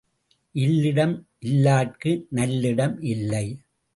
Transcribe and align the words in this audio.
இல்லிடம் 0.55 1.13
இல்லார்க்கு 1.43 2.11
நல்லிடம் 2.29 2.95
இல்லை. 3.05 3.45